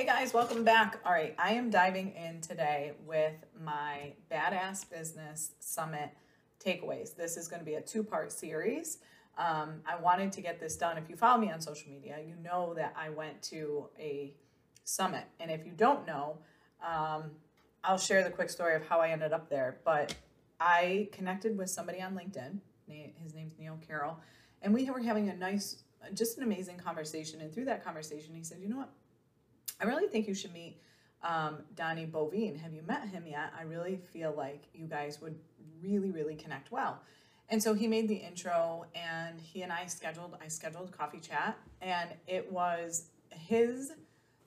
[0.00, 0.98] Hey guys, welcome back.
[1.04, 6.08] All right, I am diving in today with my Badass Business Summit
[6.58, 7.14] takeaways.
[7.14, 8.96] This is going to be a two part series.
[9.36, 10.96] Um, I wanted to get this done.
[10.96, 14.32] If you follow me on social media, you know that I went to a
[14.84, 15.24] summit.
[15.38, 16.38] And if you don't know,
[16.82, 17.32] um,
[17.84, 19.80] I'll share the quick story of how I ended up there.
[19.84, 20.14] But
[20.58, 22.58] I connected with somebody on LinkedIn.
[23.22, 24.18] His name's Neil Carroll.
[24.62, 25.82] And we were having a nice,
[26.14, 27.42] just an amazing conversation.
[27.42, 28.92] And through that conversation, he said, You know what?
[29.80, 30.80] I really think you should meet
[31.22, 32.58] um, Donnie Boivin.
[32.60, 33.52] Have you met him yet?
[33.58, 35.38] I really feel like you guys would
[35.82, 37.00] really, really connect well.
[37.48, 41.58] And so he made the intro and he and I scheduled, I scheduled coffee chat
[41.82, 43.92] and it was his,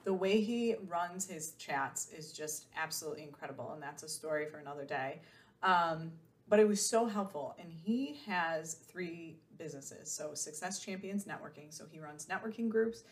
[0.06, 3.72] the way he runs his chats is just absolutely incredible.
[3.73, 5.20] And that's a story for another day.
[5.64, 6.14] Um,
[6.47, 7.56] but it was so helpful.
[7.59, 10.09] And he has three businesses.
[10.12, 11.73] So Success Champions Networking.
[11.73, 13.03] So he runs networking groups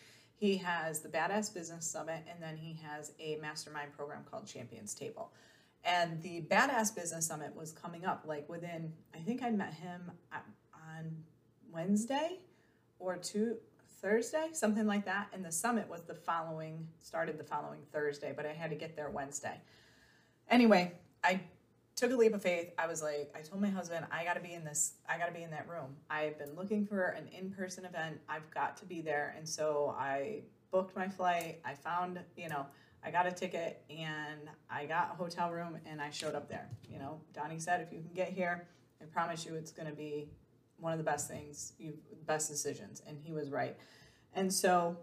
[0.41, 4.95] he has the Badass Business Summit, and then he has a mastermind program called Champions
[4.95, 5.31] Table.
[5.83, 10.11] And the Badass Business Summit was coming up like within, I think I met him
[10.33, 11.15] on
[11.71, 12.39] Wednesday
[12.97, 13.57] or two,
[14.01, 15.27] Thursday, something like that.
[15.31, 18.95] And the summit was the following, started the following Thursday, but I had to get
[18.95, 19.61] there Wednesday.
[20.49, 21.41] Anyway, I
[22.01, 22.71] took a leap of faith.
[22.79, 25.27] I was like, I told my husband, I got to be in this, I got
[25.27, 25.95] to be in that room.
[26.09, 28.19] I've been looking for an in person event.
[28.27, 29.35] I've got to be there.
[29.37, 30.41] And so I
[30.71, 31.59] booked my flight.
[31.63, 32.65] I found, you know,
[33.05, 36.67] I got a ticket and I got a hotel room and I showed up there.
[36.91, 38.67] You know, Donnie said, if you can get here,
[38.99, 40.31] I promise you it's going to be
[40.79, 41.93] one of the best things, you
[42.25, 43.03] best decisions.
[43.05, 43.77] And he was right.
[44.33, 44.97] And so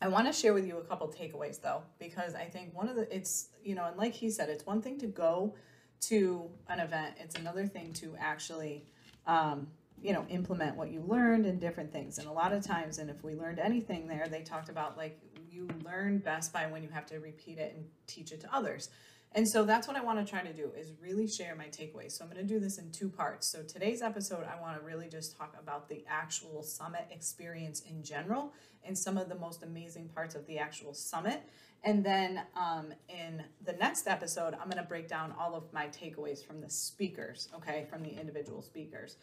[0.00, 2.94] I want to share with you a couple takeaways though, because I think one of
[2.94, 5.56] the, it's, you know, and like he said, it's one thing to go
[6.02, 7.14] to an event.
[7.18, 8.84] It's another thing to actually,
[9.26, 9.66] um,
[10.02, 12.18] you know, implement what you learned and different things.
[12.18, 15.18] And a lot of times, and if we learned anything there, they talked about like
[15.50, 18.90] you learn best by when you have to repeat it and teach it to others.
[19.36, 22.12] And so that's what I want to try to do is really share my takeaways.
[22.12, 23.46] So I'm going to do this in two parts.
[23.46, 28.02] So today's episode, I want to really just talk about the actual summit experience in
[28.02, 31.42] general and some of the most amazing parts of the actual summit.
[31.84, 35.88] And then um, in the next episode, I'm going to break down all of my
[35.88, 39.18] takeaways from the speakers, okay, from the individual speakers.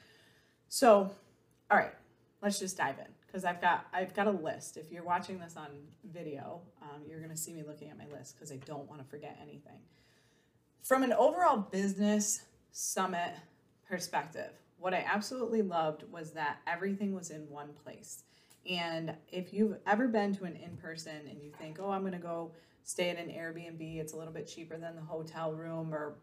[0.69, 1.09] So,
[1.71, 1.93] all right,
[2.43, 4.77] let's just dive in because I've got I've got a list.
[4.77, 5.69] If you're watching this on
[6.03, 9.01] video, um, you're going to see me looking at my list because I don't want
[9.01, 9.79] to forget anything.
[10.83, 12.41] From an overall business
[12.73, 13.31] summit
[13.87, 18.23] perspective, what I absolutely loved was that everything was in one place.
[18.69, 22.11] And if you've ever been to an in person and you think, oh, I'm going
[22.11, 22.51] to go
[22.83, 26.15] stay at an Airbnb, it's a little bit cheaper than the hotel room or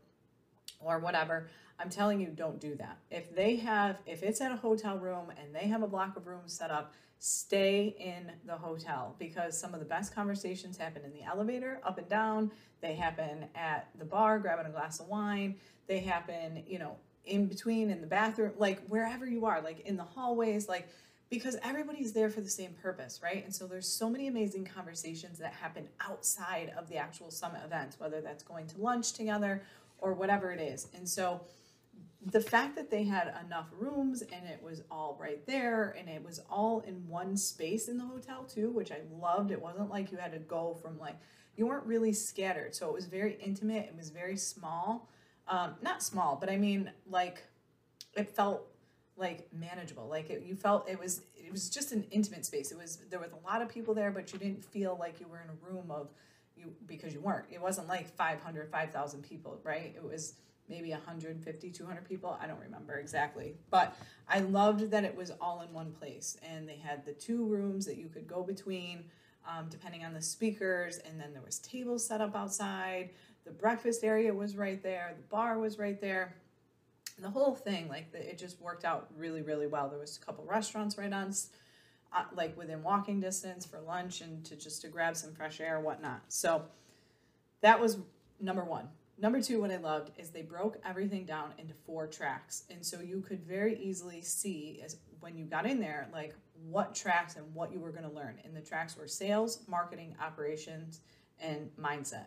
[0.80, 1.48] or whatever,
[1.78, 2.98] I'm telling you, don't do that.
[3.10, 6.26] If they have, if it's at a hotel room and they have a block of
[6.26, 11.12] rooms set up, stay in the hotel because some of the best conversations happen in
[11.12, 12.50] the elevator, up and down.
[12.80, 15.56] They happen at the bar, grabbing a glass of wine.
[15.86, 19.97] They happen, you know, in between in the bathroom, like wherever you are, like in
[19.97, 20.88] the hallways, like
[21.30, 23.44] because everybody's there for the same purpose, right?
[23.44, 28.00] And so there's so many amazing conversations that happen outside of the actual summit events,
[28.00, 29.62] whether that's going to lunch together
[30.00, 30.88] or whatever it is.
[30.94, 31.43] And so
[32.25, 36.22] the fact that they had enough rooms and it was all right there and it
[36.22, 39.50] was all in one space in the hotel too, which I loved.
[39.50, 41.16] It wasn't like you had to go from like
[41.56, 42.75] you weren't really scattered.
[42.75, 45.09] So it was very intimate, it was very small.
[45.49, 47.43] Um, not small, but I mean like
[48.16, 48.66] it felt
[49.16, 50.06] like manageable.
[50.09, 52.71] Like it, you felt it was it was just an intimate space.
[52.71, 55.27] It was there was a lot of people there, but you didn't feel like you
[55.27, 56.10] were in a room of
[56.60, 57.47] you because you weren't.
[57.51, 59.95] It wasn't like 500, 5,000 people, right?
[59.97, 60.34] It was
[60.68, 62.39] maybe 150, 200 people.
[62.41, 63.54] I don't remember exactly.
[63.71, 63.97] But
[64.28, 67.86] I loved that it was all in one place and they had the two rooms
[67.86, 69.04] that you could go between
[69.48, 73.10] um, depending on the speakers and then there was tables set up outside.
[73.45, 75.15] The breakfast area was right there.
[75.16, 76.36] The bar was right there
[77.21, 80.24] the whole thing like the, it just worked out really really well there was a
[80.24, 81.33] couple restaurants right on
[82.12, 85.80] uh, like within walking distance for lunch and to just to grab some fresh air
[85.80, 86.65] whatnot so
[87.60, 87.98] that was
[88.41, 92.65] number one number two what i loved is they broke everything down into four tracks
[92.71, 96.34] and so you could very easily see as when you got in there like
[96.68, 100.15] what tracks and what you were going to learn and the tracks were sales marketing
[100.21, 101.01] operations
[101.41, 102.27] and mindset.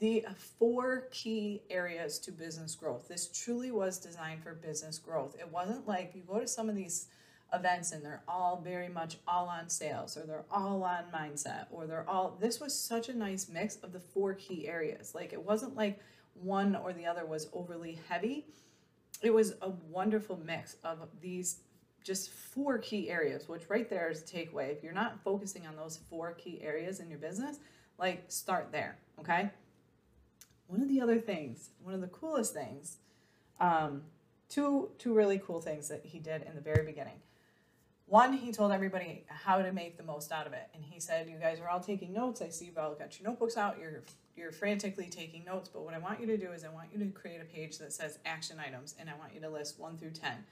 [0.00, 0.24] The
[0.58, 3.08] four key areas to business growth.
[3.08, 5.36] This truly was designed for business growth.
[5.38, 7.06] It wasn't like you go to some of these
[7.52, 11.86] events and they're all very much all on sales or they're all on mindset or
[11.86, 15.14] they're all this was such a nice mix of the four key areas.
[15.14, 16.00] Like it wasn't like
[16.34, 18.46] one or the other was overly heavy.
[19.22, 21.58] It was a wonderful mix of these
[22.02, 24.70] just four key areas which right there is a takeaway.
[24.70, 27.58] If you're not focusing on those four key areas in your business
[27.98, 29.50] like start there okay?
[30.66, 32.98] One of the other things one of the coolest things
[33.60, 34.02] um,
[34.48, 37.20] two two really cool things that he did in the very beginning
[38.06, 40.68] one, he told everybody how to make the most out of it.
[40.74, 42.42] And he said, You guys are all taking notes.
[42.42, 43.78] I see you've all got your notebooks out.
[43.78, 44.02] You're
[44.36, 45.68] you're frantically taking notes.
[45.68, 47.78] But what I want you to do is I want you to create a page
[47.78, 50.44] that says action items and I want you to list one through ten.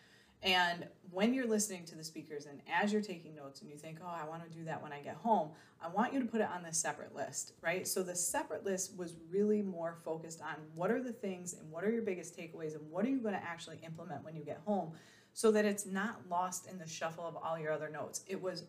[0.44, 3.98] And when you're listening to the speakers and as you're taking notes and you think,
[4.02, 5.50] oh, I want to do that when I get home,
[5.80, 7.86] I want you to put it on this separate list, right?
[7.86, 11.84] So the separate list was really more focused on what are the things and what
[11.84, 14.60] are your biggest takeaways and what are you going to actually implement when you get
[14.64, 14.92] home
[15.32, 18.24] so that it's not lost in the shuffle of all your other notes.
[18.26, 18.64] It was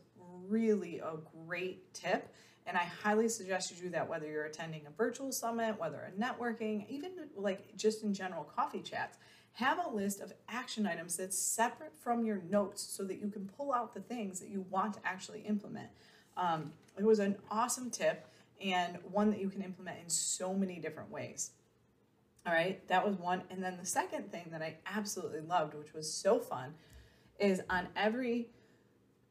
[0.48, 2.34] really a great tip.
[2.66, 6.22] And I highly suggest you do that whether you're attending a virtual summit, whether a
[6.22, 9.18] networking, even like just in general coffee chats.
[9.54, 13.48] Have a list of action items that's separate from your notes so that you can
[13.56, 15.90] pull out the things that you want to actually implement.
[16.38, 18.26] Um, it was an awesome tip
[18.64, 21.52] and one that you can implement in so many different ways.
[22.46, 23.44] All right, that was one.
[23.50, 26.74] And then the second thing that I absolutely loved, which was so fun,
[27.40, 28.50] is on every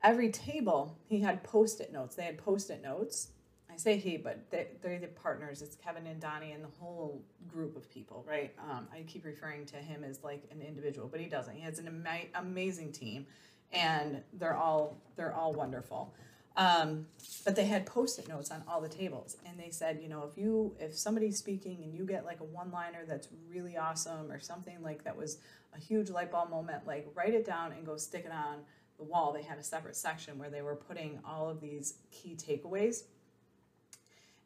[0.02, 2.16] every table he had post-it notes.
[2.16, 3.28] They had post-it notes.
[3.72, 5.62] I say he, but they, they're the partners.
[5.62, 8.52] It's Kevin and Donnie and the whole group of people, right?
[8.58, 11.54] Um, I keep referring to him as like an individual, but he doesn't.
[11.54, 13.26] He has an ama- amazing team,
[13.72, 16.14] and they're all they're all wonderful.
[16.56, 17.06] Um,
[17.44, 20.36] but they had post-it notes on all the tables, and they said, you know, if
[20.36, 24.82] you if somebody's speaking and you get like a one-liner that's really awesome or something
[24.82, 25.38] like that was
[25.74, 28.58] a huge light bulb moment, like write it down and go stick it on
[28.98, 29.32] the wall.
[29.32, 33.04] They had a separate section where they were putting all of these key takeaways.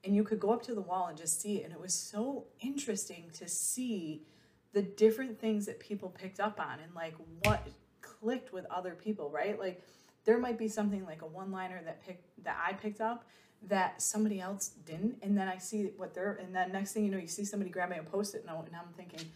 [0.04, 1.64] And you could go up to the wall and just see it.
[1.64, 4.22] And it was so interesting to see
[4.72, 7.66] the different things that people picked up on and like what
[8.02, 9.58] clicked with other people, right?
[9.58, 9.82] Like
[10.26, 13.24] there might be something like a one liner that picked that I picked up
[13.68, 17.10] that somebody else didn't and then I see what they're and then next thing you
[17.10, 19.26] know you see somebody grabbing a post-it note and I'm thinking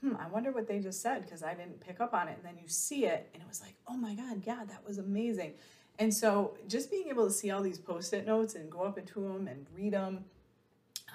[0.00, 2.44] hmm I wonder what they just said because I didn't pick up on it and
[2.44, 5.52] then you see it and it was like oh my god yeah that was amazing.
[6.00, 9.20] And so just being able to see all these post-it notes and go up into
[9.20, 10.24] them and read them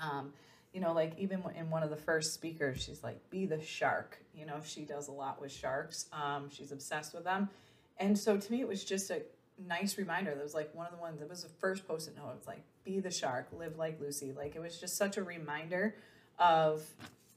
[0.03, 0.33] um,
[0.73, 4.17] you know like even in one of the first speakers she's like be the shark
[4.35, 7.49] you know she does a lot with sharks um, she's obsessed with them
[7.99, 9.21] and so to me, it was just a
[9.57, 10.33] nice reminder.
[10.33, 12.29] That was like one of the ones that was the first post it note.
[12.31, 14.33] It was like, be the shark, live like Lucy.
[14.35, 15.95] Like it was just such a reminder
[16.39, 16.83] of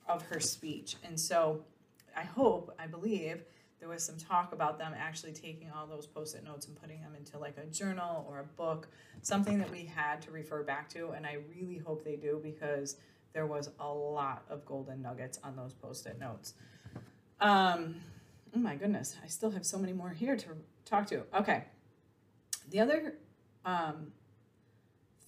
[0.08, 0.96] of her speech.
[1.04, 1.64] And so
[2.16, 3.42] I hope, I believe,
[3.80, 7.14] there was some talk about them actually taking all those post-it notes and putting them
[7.16, 8.88] into like a journal or a book,
[9.22, 11.10] something that we had to refer back to.
[11.10, 12.96] And I really hope they do because
[13.34, 16.54] there was a lot of golden nuggets on those post-it notes.
[17.40, 17.96] Um,
[18.56, 20.46] oh my goodness, I still have so many more here to
[20.86, 21.24] talk to.
[21.38, 21.64] Okay.
[22.70, 23.14] The other
[23.66, 24.12] um,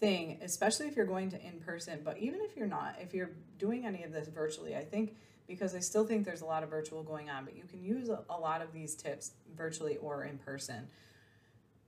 [0.01, 3.33] thing, especially if you're going to in person, but even if you're not, if you're
[3.59, 5.17] doing any of this virtually, I think
[5.47, 8.09] because I still think there's a lot of virtual going on, but you can use
[8.09, 10.89] a, a lot of these tips virtually or in person,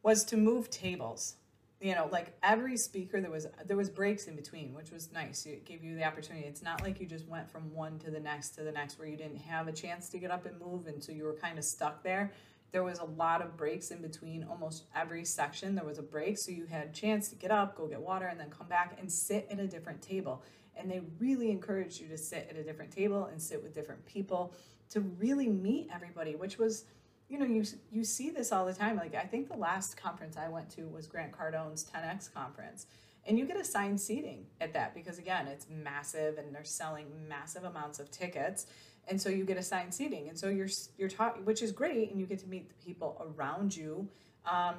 [0.02, 1.36] was to move tables
[1.80, 5.46] you know like every speaker there was there was breaks in between which was nice.
[5.46, 6.46] It gave you the opportunity.
[6.46, 9.08] It's not like you just went from one to the next to the next where
[9.08, 11.58] you didn't have a chance to get up and move and so you were kind
[11.58, 12.32] of stuck there.
[12.72, 15.74] There was a lot of breaks in between almost every section.
[15.74, 18.26] There was a break so you had a chance to get up go get water
[18.26, 20.42] and then come back and sit at a different table.
[20.76, 24.04] And they really encouraged you to sit at a different table and sit with different
[24.06, 24.54] people
[24.90, 26.84] to really meet everybody which was
[27.30, 28.96] you know, you you see this all the time.
[28.96, 32.86] Like I think the last conference I went to was Grant Cardone's 10X conference.
[33.26, 37.64] And you get assigned seating at that because again, it's massive and they're selling massive
[37.64, 38.66] amounts of tickets.
[39.06, 40.28] And so you get assigned seating.
[40.28, 40.68] And so you're
[40.98, 44.08] you're talking which is great and you get to meet the people around you.
[44.44, 44.74] Um,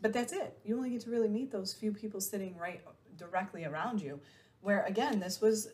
[0.00, 0.58] but that's it.
[0.64, 2.80] You only get to really meet those few people sitting right
[3.18, 4.18] directly around you.
[4.62, 5.68] Where again, this was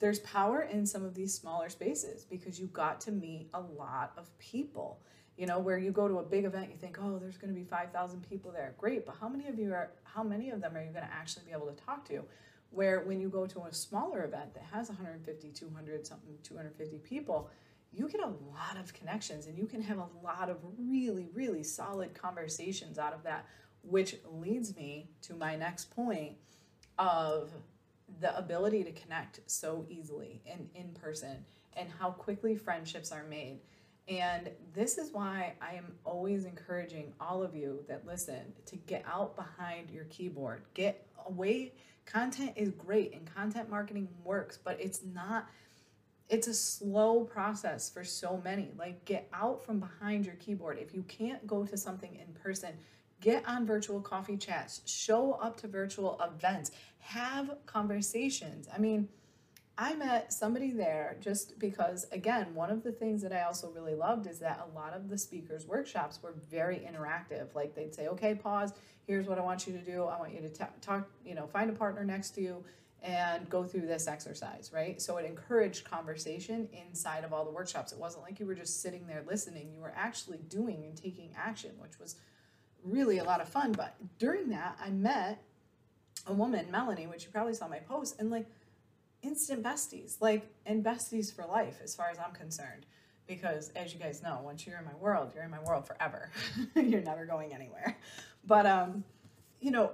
[0.00, 4.12] there's power in some of these smaller spaces because you got to meet a lot
[4.16, 5.00] of people
[5.40, 7.58] you know where you go to a big event you think oh there's going to
[7.58, 10.76] be 5000 people there great but how many of you are how many of them
[10.76, 12.22] are you going to actually be able to talk to
[12.70, 17.48] where when you go to a smaller event that has 150 200 something 250 people
[17.90, 21.62] you get a lot of connections and you can have a lot of really really
[21.62, 23.46] solid conversations out of that
[23.82, 26.32] which leads me to my next point
[26.98, 27.50] of
[28.20, 33.60] the ability to connect so easily and in person and how quickly friendships are made.
[34.10, 39.04] And this is why I am always encouraging all of you that listen to get
[39.06, 40.62] out behind your keyboard.
[40.74, 41.74] Get away.
[42.06, 45.48] Content is great and content marketing works, but it's not
[46.28, 48.70] it's a slow process for so many.
[48.78, 50.78] Like, get out from behind your keyboard.
[50.78, 52.70] If you can't go to something in person,
[53.20, 58.68] get on virtual coffee chats, show up to virtual events, have conversations.
[58.72, 59.08] I mean,
[59.78, 63.94] I met somebody there just because, again, one of the things that I also really
[63.94, 67.54] loved is that a lot of the speakers' workshops were very interactive.
[67.54, 68.74] Like they'd say, okay, pause,
[69.06, 70.04] here's what I want you to do.
[70.04, 70.48] I want you to
[70.80, 72.62] talk, you know, find a partner next to you
[73.02, 75.00] and go through this exercise, right?
[75.00, 77.92] So it encouraged conversation inside of all the workshops.
[77.92, 81.30] It wasn't like you were just sitting there listening, you were actually doing and taking
[81.36, 82.16] action, which was
[82.84, 83.72] really a lot of fun.
[83.72, 85.42] But during that, I met
[86.26, 88.46] a woman, Melanie, which you probably saw my post, and like
[89.22, 92.86] instant besties, like, and besties for life, as far as I'm concerned.
[93.26, 96.30] Because as you guys know, once you're in my world, you're in my world forever.
[96.74, 97.96] you're never going anywhere.
[98.44, 99.04] But, um,
[99.60, 99.92] you know,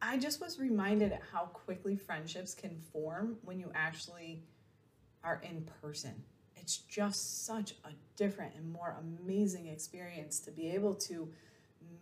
[0.00, 4.42] I just was reminded at how quickly friendships can form when you actually
[5.24, 6.22] are in person.
[6.56, 11.28] It's just such a different and more amazing experience to be able to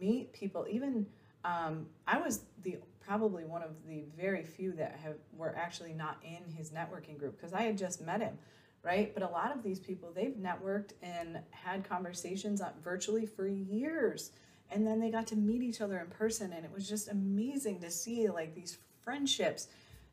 [0.00, 0.66] meet people.
[0.68, 1.06] Even
[1.44, 6.18] um, I was the probably one of the very few that have were actually not
[6.25, 8.38] in his networking group because I had just met him,
[8.82, 9.12] right?
[9.12, 14.30] But a lot of these people they've networked and had conversations virtually for years
[14.72, 17.80] and then they got to meet each other in person and it was just amazing
[17.80, 19.68] to see like these friendships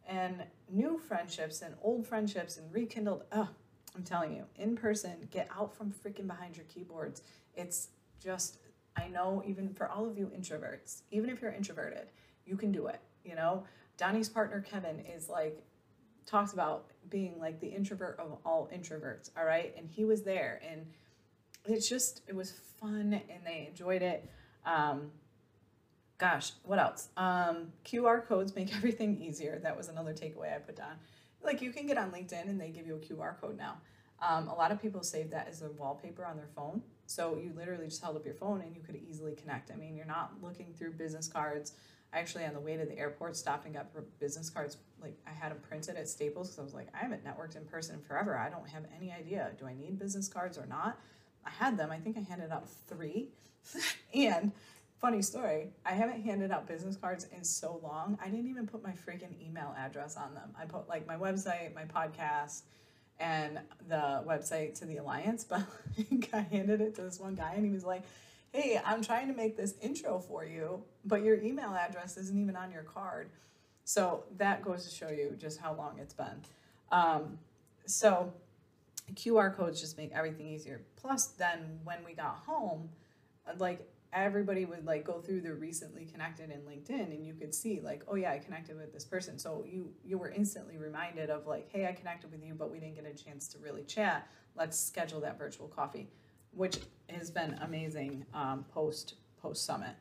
[0.07, 3.47] and new friendships and old friendships and rekindled oh
[3.95, 7.21] i'm telling you in person get out from freaking behind your keyboards
[7.55, 7.87] it's
[8.21, 8.57] just
[8.99, 12.07] i know even for all of you introverts even if you're introverted
[12.45, 13.63] you can do it you know
[13.97, 15.63] donnie's partner kevin is like
[16.25, 20.61] talks about being like the introvert of all introverts all right and he was there
[20.69, 20.85] and
[21.65, 24.29] it's just it was fun and they enjoyed it
[24.65, 25.11] um,
[26.19, 27.09] gosh, what else?
[27.17, 29.59] Um, QR codes make everything easier.
[29.63, 30.97] That was another takeaway I put down.
[31.41, 33.77] Like you can get on LinkedIn and they give you a QR code now.
[34.21, 36.83] Um, a lot of people save that as a wallpaper on their phone.
[37.09, 39.71] So you literally just held up your phone and you could easily connect.
[39.71, 41.73] I mean, you're not looking through business cards.
[42.13, 43.87] I actually, on the way to the airport, stopped and got
[44.19, 44.77] business cards.
[45.01, 47.65] Like I had them printed at Staples because I was like, I haven't networked in
[47.65, 48.37] person forever.
[48.37, 49.51] I don't have any idea.
[49.59, 50.99] Do I need business cards or not?
[51.45, 51.89] I had them.
[51.89, 53.29] I think I handed out three
[54.13, 54.51] and
[55.01, 58.19] funny story, I haven't handed out business cards in so long.
[58.21, 60.51] I didn't even put my freaking email address on them.
[60.59, 62.63] I put like my website, my podcast,
[63.19, 65.43] and the website to the alliance.
[65.49, 65.63] But
[66.33, 68.03] I handed it to this one guy, and he was like,
[68.51, 72.55] "Hey, I'm trying to make this intro for you, but your email address isn't even
[72.55, 73.29] on your card."
[73.83, 76.41] So that goes to show you just how long it's been.
[76.91, 77.39] Um,
[77.85, 78.31] so
[79.15, 80.81] QR codes just make everything easier.
[80.95, 82.89] Plus, then when we got home,
[83.57, 87.79] like everybody would like go through the recently connected in LinkedIn and you could see
[87.79, 89.37] like, oh yeah, I connected with this person.
[89.37, 92.79] So you you were instantly reminded of like, hey, I connected with you, but we
[92.79, 94.27] didn't get a chance to really chat.
[94.55, 96.09] Let's schedule that virtual coffee,
[96.51, 96.77] which
[97.09, 99.95] has been amazing um, post post summit.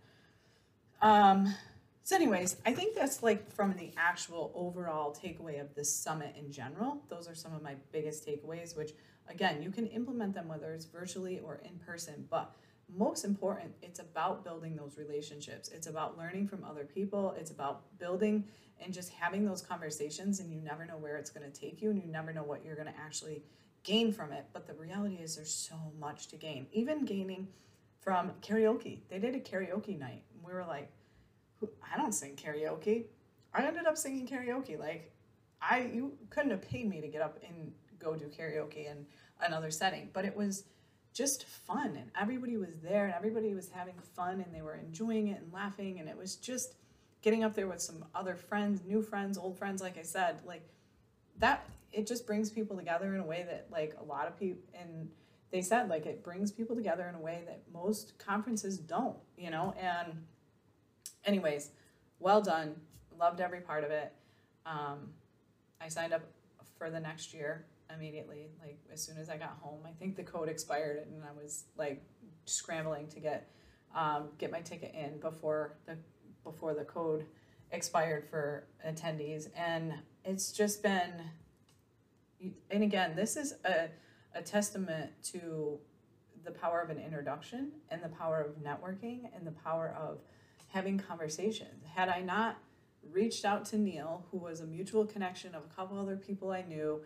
[1.01, 1.55] Um,
[2.03, 6.51] so, anyways, I think that's like from the actual overall takeaway of this summit in
[6.51, 7.03] general.
[7.11, 8.93] Those are some of my biggest takeaways, which
[9.29, 12.55] again, you can implement them whether it's virtually or in person, but
[12.97, 15.69] most important, it's about building those relationships.
[15.69, 17.35] It's about learning from other people.
[17.39, 18.45] It's about building
[18.83, 21.91] and just having those conversations, and you never know where it's going to take you,
[21.91, 23.43] and you never know what you're going to actually
[23.83, 24.47] gain from it.
[24.53, 26.67] But the reality is, there's so much to gain.
[26.73, 27.49] Even gaining
[28.01, 29.01] from karaoke.
[29.09, 30.23] They did a karaoke night.
[30.35, 30.91] And We were like,
[31.63, 33.07] I don't sing karaoke.
[33.53, 34.79] I ended up singing karaoke.
[34.79, 35.13] Like,
[35.61, 39.07] I you couldn't have paid me to get up and go do karaoke in
[39.41, 40.65] another setting, but it was
[41.19, 45.27] just fun and everybody was there and everybody was having fun and they were enjoying
[45.27, 46.77] it and laughing and it was just
[47.23, 50.63] getting up there with some other friends new friends old friends like i said like
[51.37, 54.63] that it just brings people together in a way that like a lot of people
[54.81, 55.11] and
[55.51, 59.51] they said like it brings people together in a way that most conferences don't you
[59.51, 59.75] know?
[59.81, 60.25] And
[61.25, 61.71] anyways
[62.21, 62.77] well done.
[63.19, 64.13] Loved every part of it.
[64.65, 65.09] Um,
[65.81, 66.23] i signed up
[66.79, 69.81] for the next year immediately, like as soon as I got home.
[69.87, 72.03] I think the code expired, and I was like
[72.45, 73.51] scrambling to get
[73.95, 75.97] um, get my ticket in before the
[76.45, 77.27] before the code
[77.71, 81.13] expired for attendees, and it's just been.
[82.71, 83.89] And again, this is a
[84.35, 85.79] a testament to
[86.45, 90.19] the power of an introduction and the power of networking and the power of
[90.69, 91.85] having conversations.
[91.95, 92.59] Had I not
[93.11, 96.63] reached out to Neil, who was a mutual connection of a couple other people I
[96.63, 97.01] knew,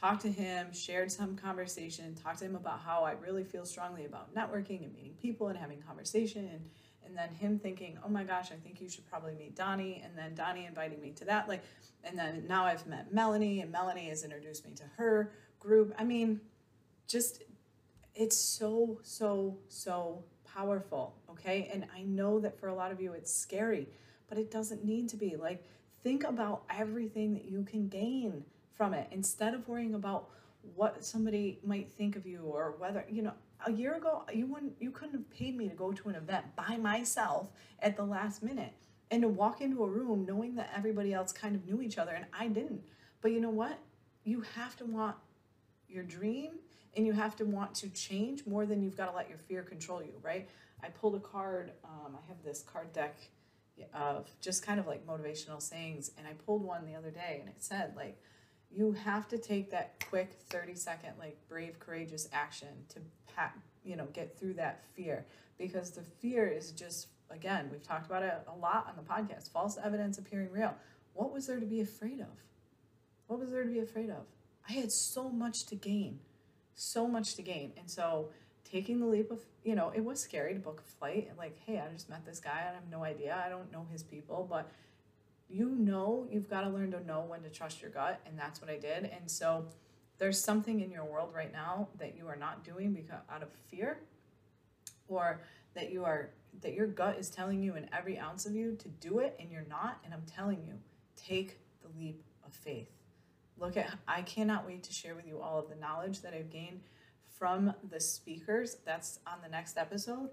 [0.00, 4.04] talked to him, shared some conversation, talked to him about how I really feel strongly
[4.04, 6.70] about networking and meeting people and having conversation and
[7.04, 10.16] and then him thinking, "Oh my gosh, I think you should probably meet Donnie," and
[10.16, 11.62] then Donnie inviting me to that like
[12.04, 15.94] and then now I've met Melanie and Melanie has introduced me to her group.
[15.98, 16.40] I mean,
[17.06, 17.42] just
[18.14, 21.70] it's so so so powerful, okay?
[21.72, 23.88] And I know that for a lot of you it's scary,
[24.28, 25.36] but it doesn't need to be.
[25.36, 25.64] Like
[26.02, 28.44] think about everything that you can gain
[28.78, 30.30] from it instead of worrying about
[30.74, 33.32] what somebody might think of you or whether, you know,
[33.66, 36.46] a year ago you wouldn't you couldn't have paid me to go to an event
[36.54, 38.72] by myself at the last minute
[39.10, 42.12] and to walk into a room knowing that everybody else kind of knew each other
[42.12, 42.82] and I didn't.
[43.20, 43.78] But you know what?
[44.22, 45.16] You have to want
[45.88, 46.50] your dream
[46.96, 49.62] and you have to want to change more than you've got to let your fear
[49.62, 50.48] control you, right?
[50.82, 53.18] I pulled a card, um, I have this card deck
[53.92, 57.48] of just kind of like motivational sayings, and I pulled one the other day and
[57.48, 58.20] it said, like,
[58.70, 63.00] you have to take that quick 30 second like brave courageous action to
[63.34, 65.26] pat you know get through that fear.
[65.58, 69.50] Because the fear is just again we've talked about it a lot on the podcast
[69.50, 70.74] false evidence appearing real.
[71.14, 72.28] What was there to be afraid of?
[73.26, 74.24] What was there to be afraid of?
[74.68, 76.20] I had so much to gain
[76.78, 77.72] so much to gain.
[77.76, 78.28] And so
[78.64, 81.78] taking the leap of you know it was scary to book a flight like hey
[81.78, 84.70] i just met this guy i have no idea i don't know his people but
[85.50, 88.60] you know you've got to learn to know when to trust your gut and that's
[88.60, 89.04] what i did.
[89.04, 89.66] And so
[90.18, 93.48] there's something in your world right now that you are not doing because out of
[93.70, 93.98] fear
[95.06, 95.40] or
[95.74, 98.88] that you are that your gut is telling you in every ounce of you to
[98.88, 99.98] do it and you're not.
[100.04, 100.74] And i'm telling you
[101.16, 102.90] take the leap of faith.
[103.58, 106.50] Look at i cannot wait to share with you all of the knowledge that i've
[106.50, 106.80] gained
[107.38, 108.78] from the speakers.
[108.84, 110.30] That's on the next episode.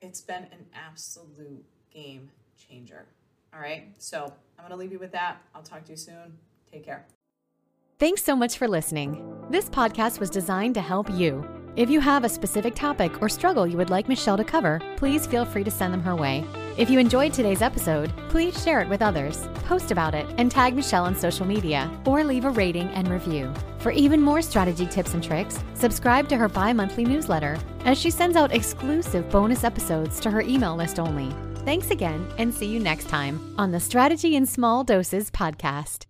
[0.00, 3.06] It's been an absolute game changer.
[3.54, 3.88] All right.
[3.98, 4.24] So
[4.58, 5.38] I'm going to leave you with that.
[5.54, 6.38] I'll talk to you soon.
[6.70, 7.06] Take care.
[7.98, 9.46] Thanks so much for listening.
[9.50, 11.44] This podcast was designed to help you.
[11.74, 15.26] If you have a specific topic or struggle you would like Michelle to cover, please
[15.26, 16.44] feel free to send them her way.
[16.76, 20.74] If you enjoyed today's episode, please share it with others, post about it, and tag
[20.76, 23.52] Michelle on social media, or leave a rating and review.
[23.78, 28.10] For even more strategy tips and tricks, subscribe to her bi monthly newsletter, as she
[28.10, 31.34] sends out exclusive bonus episodes to her email list only.
[31.68, 36.07] Thanks again, and see you next time on the Strategy in Small Doses podcast.